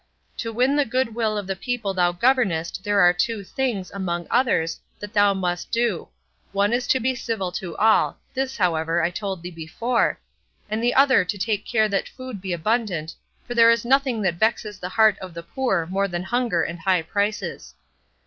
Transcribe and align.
To 0.37 0.51
win 0.51 0.75
the 0.75 0.83
good 0.83 1.13
will 1.13 1.37
of 1.37 1.45
the 1.45 1.55
people 1.55 1.93
thou 1.93 2.11
governest 2.11 2.83
there 2.83 3.01
are 3.01 3.13
two 3.13 3.43
things, 3.43 3.91
among 3.91 4.25
others, 4.31 4.79
that 4.97 5.13
thou 5.13 5.35
must 5.35 5.69
do; 5.71 6.07
one 6.53 6.73
is 6.73 6.87
to 6.87 6.99
be 6.99 7.13
civil 7.13 7.51
to 7.51 7.77
all 7.77 8.17
(this, 8.33 8.57
however, 8.57 9.03
I 9.03 9.11
told 9.11 9.43
thee 9.43 9.51
before), 9.51 10.19
and 10.71 10.83
the 10.83 10.95
other 10.95 11.23
to 11.25 11.37
take 11.37 11.67
care 11.67 11.87
that 11.87 12.09
food 12.09 12.41
be 12.41 12.51
abundant, 12.51 13.13
for 13.45 13.53
there 13.53 13.69
is 13.69 13.85
nothing 13.85 14.23
that 14.23 14.39
vexes 14.39 14.79
the 14.79 14.89
heart 14.89 15.19
of 15.19 15.35
the 15.35 15.43
poor 15.43 15.85
more 15.85 16.07
than 16.07 16.23
hunger 16.23 16.63
and 16.63 16.79
high 16.79 17.03
prices. 17.03 17.75